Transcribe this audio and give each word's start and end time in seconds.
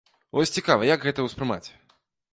Вось 0.37 0.53
цікава, 0.59 0.87
як 0.93 1.05
гэта 1.09 1.27
ўспрымаць? 1.29 1.63